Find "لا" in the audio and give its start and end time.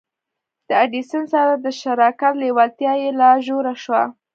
3.21-3.31